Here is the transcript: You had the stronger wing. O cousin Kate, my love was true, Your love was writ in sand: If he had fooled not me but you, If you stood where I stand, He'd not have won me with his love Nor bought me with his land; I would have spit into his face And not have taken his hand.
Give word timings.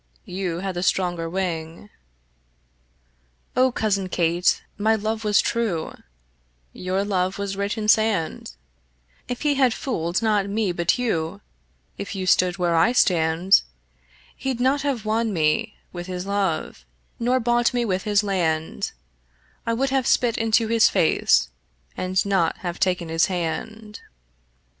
You 0.25 0.61
had 0.61 0.73
the 0.73 0.81
stronger 0.81 1.29
wing. 1.29 1.91
O 3.55 3.71
cousin 3.71 4.09
Kate, 4.09 4.63
my 4.75 4.95
love 4.95 5.23
was 5.23 5.39
true, 5.41 5.93
Your 6.73 7.05
love 7.05 7.37
was 7.37 7.55
writ 7.55 7.77
in 7.77 7.87
sand: 7.87 8.53
If 9.27 9.43
he 9.43 9.53
had 9.53 9.75
fooled 9.75 10.23
not 10.23 10.49
me 10.49 10.71
but 10.71 10.97
you, 10.97 11.41
If 11.99 12.15
you 12.15 12.25
stood 12.25 12.57
where 12.57 12.73
I 12.75 12.93
stand, 12.93 13.61
He'd 14.35 14.59
not 14.59 14.81
have 14.81 15.05
won 15.05 15.31
me 15.31 15.77
with 15.93 16.07
his 16.07 16.25
love 16.25 16.83
Nor 17.19 17.39
bought 17.39 17.71
me 17.71 17.85
with 17.85 18.01
his 18.01 18.23
land; 18.23 18.93
I 19.67 19.73
would 19.75 19.91
have 19.91 20.07
spit 20.07 20.35
into 20.35 20.67
his 20.67 20.89
face 20.89 21.49
And 21.95 22.25
not 22.25 22.57
have 22.65 22.79
taken 22.79 23.09
his 23.09 23.27
hand. 23.27 24.01